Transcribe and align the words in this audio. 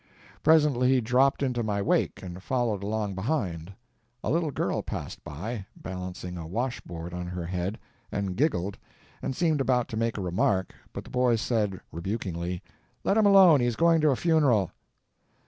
Presently 0.41 0.89
he 0.89 0.99
dropped 0.99 1.43
into 1.43 1.61
my 1.61 1.79
wake 1.79 2.23
and 2.23 2.41
followed 2.41 2.81
along 2.81 3.13
behind. 3.13 3.71
A 4.23 4.31
little 4.31 4.49
girl 4.49 4.81
passed 4.81 5.23
by, 5.23 5.67
balancing 5.75 6.39
a 6.39 6.47
wash 6.47 6.79
board 6.81 7.13
on 7.13 7.27
her 7.27 7.45
head, 7.45 7.77
and 8.11 8.35
giggled, 8.35 8.79
and 9.21 9.35
seemed 9.35 9.61
about 9.61 9.87
to 9.89 9.97
make 9.97 10.17
a 10.17 10.21
remark, 10.21 10.73
but 10.91 11.03
the 11.03 11.11
boy 11.11 11.35
said, 11.35 11.79
rebukingly, 11.91 12.63
"Let 13.03 13.15
him 13.15 13.27
alone, 13.27 13.59
he's 13.61 13.75
going 13.75 14.01
to 14.01 14.09
a 14.09 14.15
funeral." 14.15 14.71